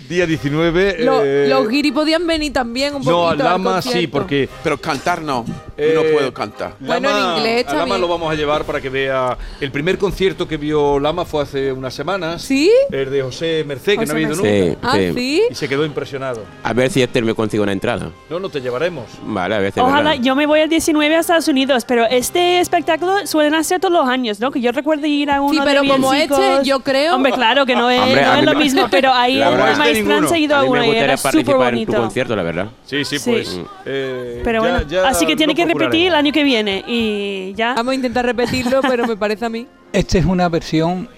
Día 0.07 0.25
19. 0.25 1.03
Lo- 1.03 1.23
eh, 1.23 1.47
los 1.49 1.67
guiri 1.67 1.91
podían 1.91 2.25
venir 2.25 2.53
también 2.53 2.95
un 2.95 3.01
No, 3.03 3.05
poquito. 3.11 3.27
al 3.27 3.41
al 3.41 3.47
Lama 3.63 3.81
sí, 3.81 4.07
porque. 4.07 4.49
Pero 4.63 4.77
cantar 4.79 5.21
no, 5.21 5.45
Eh, 5.79 5.93
no 5.95 6.03
puedo 6.03 6.33
cantar. 6.33 6.73
Bueno, 6.79 7.09
en 7.09 7.37
inglés 7.37 7.65
a 7.67 7.73
Lama 7.75 7.97
lo 7.97 8.07
vamos 8.07 8.31
a 8.31 8.35
llevar 8.35 8.63
para 8.65 8.81
que 8.81 8.89
vea. 8.89 9.37
El 9.61 9.71
primer 9.71 9.97
concierto 9.97 10.47
que 10.47 10.57
vio 10.57 10.99
Lama 10.99 11.25
fue 11.25 11.43
hace 11.43 11.71
unas 11.71 11.93
semanas. 11.93 12.41
¿Sí? 12.41 12.71
El 12.91 13.09
de 13.09 13.21
José 13.21 13.63
Merced, 13.65 13.93
que 13.93 13.99
José 13.99 14.13
no 14.13 14.17
ha 14.17 14.21
ido 14.21 14.35
nunca. 14.35 14.79
Ah, 14.83 14.93
sí. 15.15 15.43
Y 15.49 15.55
se 15.55 15.67
quedó 15.69 15.85
impresionado. 15.85 16.43
A 16.63 16.73
ver 16.73 16.89
si 16.91 17.01
este 17.01 17.21
me 17.21 17.33
consigue 17.33 17.63
una 17.63 17.71
entrada. 17.71 18.11
No, 18.29 18.39
no 18.39 18.49
te 18.49 18.61
llevaremos. 18.61 19.05
Vale, 19.23 19.55
a 19.55 19.59
ver 19.59 19.71
si 19.73 19.79
Ojalá, 19.79 20.15
yo 20.15 20.35
me 20.35 20.45
voy 20.45 20.59
el 20.61 20.69
19 20.69 21.15
a 21.15 21.19
Estados 21.19 21.47
Unidos, 21.47 21.85
pero 21.85 22.05
este 22.05 22.59
espectáculo 22.59 23.25
suelen 23.25 23.55
hacer 23.55 23.79
todos 23.79 23.93
los 23.93 24.07
años, 24.07 24.39
¿no? 24.39 24.51
Que 24.51 24.61
yo 24.61 24.71
recuerdo 24.71 25.05
ir 25.07 25.31
a 25.31 25.41
uno 25.41 25.53
Sí, 25.53 25.59
pero 25.63 25.81
de 25.81 25.87
como 25.89 26.13
este, 26.13 26.59
yo 26.63 26.79
creo. 26.81 27.15
Hombre, 27.15 27.31
claro 27.31 27.65
que 27.65 27.75
no 27.75 27.89
es, 27.89 27.99
Hombre, 28.01 28.21
no 28.25 28.33
es 28.35 28.43
lo 28.45 28.55
mismo, 28.55 28.87
pero 28.91 29.13
ahí 29.13 29.37
maestranza 29.39 29.93
ninguno. 29.93 30.33
he 30.33 30.39
ido 30.39 30.55
A 30.55 30.59
a 30.59 30.63
uno 30.63 30.83
y 30.83 30.89
era 30.91 31.17
súper 31.17 31.31
participar 31.31 31.73
en 31.73 31.85
tu 31.85 31.91
bonito. 31.91 32.01
concierto, 32.01 32.35
la 32.35 32.43
verdad. 32.43 32.67
Sí, 32.85 33.05
sí, 33.05 33.19
Sí. 33.19 33.31
pues. 33.31 33.55
Mm. 33.55 33.61
eh, 33.85 34.41
Pero 34.43 34.61
bueno, 34.61 34.81
ya 34.87 35.07
así 35.07 35.25
que 35.25 35.35
tiene 35.35 35.55
que 35.55 35.65
repetir 35.73 36.07
el 36.07 36.15
año 36.15 36.31
que 36.31 36.43
viene 36.43 36.83
y 36.87 37.53
ya. 37.55 37.73
Vamos 37.73 37.91
a 37.91 37.95
intentar 37.95 38.25
repetirlo, 38.25 38.81
pero 38.87 39.07
me 39.07 39.15
parece 39.15 39.45
a 39.45 39.49
mí. 39.49 39.67
Esta 39.93 40.17
es 40.17 40.25
una 40.25 40.49
versión 40.49 41.09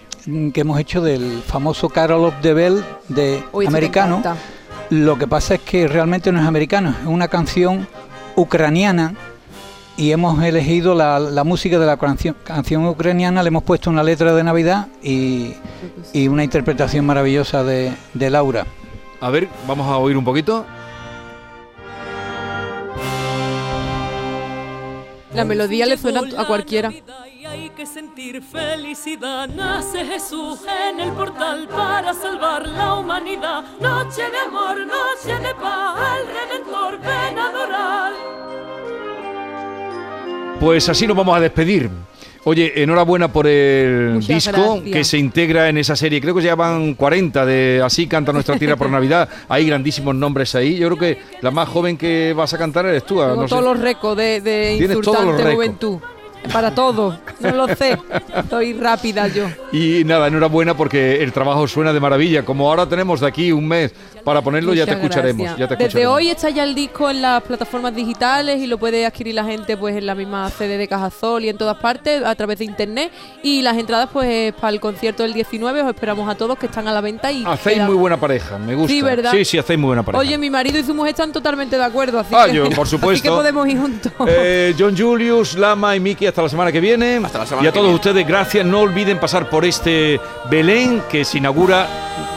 que 0.53 0.61
hemos 0.61 0.79
hecho 0.79 1.01
del 1.01 1.41
famoso 1.45 1.89
Carol 1.89 2.25
of 2.25 2.35
the 2.41 2.53
Bell 2.53 2.83
de 3.07 3.43
Uy, 3.51 3.65
esto 3.65 3.71
me 3.71 3.77
americano. 3.77 4.21
Lo 4.89 5.17
que 5.17 5.27
pasa 5.27 5.55
es 5.55 5.61
que 5.61 5.87
realmente 5.87 6.31
no 6.31 6.39
es 6.39 6.45
americano, 6.45 6.93
es 7.01 7.07
una 7.07 7.27
canción 7.27 7.87
ucraniana 8.35 9.15
y 9.97 10.11
hemos 10.11 10.41
elegido 10.43 10.95
la, 10.95 11.19
la 11.19 11.43
música 11.43 11.79
de 11.79 11.85
la 11.85 11.97
canción, 11.97 12.35
canción 12.43 12.85
ucraniana, 12.85 13.43
le 13.43 13.47
hemos 13.47 13.63
puesto 13.63 13.89
una 13.89 14.03
letra 14.03 14.33
de 14.33 14.43
Navidad 14.43 14.87
y, 15.01 15.53
y 16.13 16.27
una 16.27 16.43
interpretación 16.43 17.05
maravillosa 17.05 17.63
de, 17.63 17.91
de 18.13 18.29
Laura. 18.29 18.65
A 19.19 19.29
ver, 19.29 19.47
vamos 19.67 19.87
a 19.87 19.97
oír 19.97 20.17
un 20.17 20.23
poquito. 20.25 20.65
La 25.33 25.45
melodía 25.45 25.85
le 25.85 25.97
suena 25.97 26.19
a 26.19 26.23
la 26.23 26.45
cualquiera. 26.45 26.91
Y 26.91 27.45
hay 27.45 27.69
que 27.69 27.85
sentir 27.85 28.41
felicidad. 28.41 29.47
Nace 29.47 30.05
Jesús 30.05 30.59
en 30.89 30.99
el 30.99 31.11
portal 31.11 31.67
para 31.69 32.13
salvar 32.13 32.67
la 32.67 32.95
humanidad. 32.95 33.63
Noche 33.79 34.21
de 34.29 34.37
amor, 34.47 34.77
noche 34.79 35.39
de 35.39 35.55
paz, 35.55 35.99
al 35.99 36.27
Redentor 36.27 36.99
ven 36.99 37.39
a 37.39 37.47
adorar. 37.47 38.13
Pues 40.59 40.89
así 40.89 41.07
nos 41.07 41.17
vamos 41.17 41.35
a 41.35 41.39
despedir. 41.39 41.89
Oye, 42.43 42.81
enhorabuena 42.81 43.31
por 43.31 43.45
el 43.45 44.13
Muchas 44.15 44.27
disco 44.27 44.73
gracias. 44.75 44.93
que 44.95 45.03
se 45.03 45.17
integra 45.19 45.69
en 45.69 45.77
esa 45.77 45.95
serie. 45.95 46.19
Creo 46.19 46.33
que 46.33 46.41
ya 46.41 46.55
van 46.55 46.95
40 46.95 47.45
de 47.45 47.81
Así 47.85 48.07
canta 48.07 48.33
nuestra 48.33 48.57
tierra 48.57 48.75
por 48.75 48.89
Navidad. 48.89 49.29
Hay 49.47 49.67
grandísimos 49.67 50.15
nombres 50.15 50.55
ahí. 50.55 50.75
Yo 50.77 50.87
creo 50.87 50.97
que 50.97 51.21
la 51.41 51.51
más 51.51 51.69
joven 51.69 51.97
que 51.97 52.33
vas 52.35 52.51
a 52.53 52.57
cantar 52.57 52.87
eres 52.87 53.05
tú. 53.05 53.21
ah, 53.21 53.27
Tengo 53.29 53.41
no 53.43 53.47
sé. 53.47 53.49
todos 53.55 53.63
los 53.63 53.79
récords 53.79 54.17
de, 54.17 54.41
de 54.41 54.75
Tienes 54.79 54.99
todos 55.01 55.17
los 55.23 55.25
insultante 55.25 55.53
juventud. 55.53 55.99
Para 56.51 56.73
todo. 56.73 57.17
No 57.39 57.51
lo 57.51 57.67
sé. 57.75 57.97
Estoy 58.35 58.73
rápida 58.73 59.27
yo. 59.27 59.45
Y 59.71 60.03
nada, 60.05 60.27
enhorabuena 60.27 60.75
porque 60.75 61.21
el 61.23 61.31
trabajo 61.33 61.67
suena 61.67 61.93
de 61.93 61.99
maravilla. 61.99 62.43
Como 62.43 62.69
ahora 62.69 62.85
tenemos 62.87 63.19
de 63.19 63.27
aquí 63.27 63.51
un 63.51 63.67
mes 63.67 63.93
para 64.23 64.41
ponerlo, 64.41 64.73
ya 64.73 64.85
te 64.85 64.91
escucharemos. 64.93 65.41
gracias. 65.45 65.59
Ya 65.59 65.67
te 65.67 65.73
Desde 65.75 65.85
escucharemos. 65.87 66.15
hoy 66.17 66.29
está 66.29 66.49
ya 66.49 66.63
el 66.63 66.75
disco 66.75 67.09
en 67.09 67.21
las 67.21 67.41
plataformas 67.43 67.95
digitales 67.95 68.59
y 68.59 68.67
lo 68.67 68.77
puede 68.77 69.05
adquirir 69.05 69.33
la 69.35 69.43
gente 69.43 69.77
pues 69.77 69.95
en 69.95 70.05
la 70.05 70.13
misma 70.15 70.49
sede 70.51 70.77
de 70.77 70.87
Cajasol 70.87 71.45
y 71.45 71.49
en 71.49 71.57
todas 71.57 71.77
partes 71.77 72.23
a 72.23 72.35
través 72.35 72.59
de 72.59 72.65
internet. 72.65 73.11
Y 73.43 73.61
las 73.61 73.77
entradas 73.77 74.09
pues 74.11 74.53
para 74.53 74.69
el 74.73 74.79
concierto 74.79 75.23
del 75.23 75.33
19 75.33 75.81
os 75.81 75.87
esperamos 75.89 76.29
a 76.29 76.35
todos 76.35 76.57
que 76.57 76.65
están 76.67 76.87
a 76.87 76.93
la 76.93 77.01
venta 77.01 77.31
y 77.31 77.43
Hacéis 77.45 77.77
quedan- 77.77 77.87
muy 77.87 77.95
buena 77.95 78.19
pareja, 78.19 78.57
me 78.57 78.75
gusta. 78.75 78.91
Sí, 78.93 79.01
¿verdad? 79.01 79.31
Sí, 79.31 79.45
sí, 79.45 79.57
hacéis 79.57 79.79
muy 79.79 79.87
buena 79.87 80.03
pareja. 80.03 80.19
Oye, 80.21 80.37
mi 80.37 80.49
marido 80.49 80.77
y 80.79 80.83
su 80.83 80.93
mujer 80.93 81.11
están 81.11 81.31
totalmente 81.31 81.77
de 81.77 81.83
acuerdo, 81.83 82.19
así 82.19 82.33
Ah, 82.35 82.45
que, 82.47 82.53
yo, 82.55 82.63
por 82.69 82.81
así 82.81 82.91
supuesto. 82.91 83.23
que 83.23 83.29
podemos 83.29 83.67
ir 83.67 83.79
juntos. 83.79 84.11
Eh, 84.27 84.75
John 84.77 84.95
Julius, 84.97 85.55
Lama 85.55 85.95
y 85.95 85.99
Miki, 85.99 86.27
hasta 86.31 86.41
la 86.41 86.49
semana 86.49 86.71
que 86.71 86.79
viene. 86.79 87.21
Hasta 87.23 87.39
la 87.39 87.45
semana 87.45 87.65
y 87.65 87.69
a 87.69 87.71
todos 87.71 87.85
viene. 87.85 87.95
ustedes, 87.95 88.27
gracias. 88.27 88.65
No 88.65 88.79
olviden 88.81 89.19
pasar 89.19 89.49
por 89.49 89.65
este 89.65 90.19
Belén 90.49 91.03
que 91.09 91.23
se 91.23 91.37
inaugura 91.37 91.87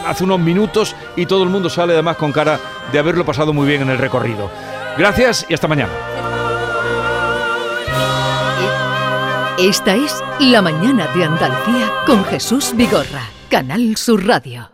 hace 0.06 0.24
unos 0.24 0.40
minutos 0.40 0.94
y 1.16 1.26
todo 1.26 1.42
el 1.42 1.48
mundo 1.48 1.70
sale 1.70 1.94
además 1.94 2.16
con 2.16 2.32
cara 2.32 2.58
de 2.92 2.98
haberlo 2.98 3.24
pasado 3.24 3.52
muy 3.52 3.66
bien 3.66 3.82
en 3.82 3.90
el 3.90 3.98
recorrido. 3.98 4.50
Gracias 4.98 5.46
y 5.48 5.54
hasta 5.54 5.68
mañana. 5.68 5.92
Esta 9.58 9.94
es 9.94 10.22
La 10.40 10.60
Mañana 10.62 11.06
de 11.14 11.24
Andalucía 11.24 11.92
con 12.06 12.24
Jesús 12.24 12.72
Vigorra, 12.76 13.22
Canal 13.48 13.96
Sur 13.96 14.26
Radio. 14.26 14.73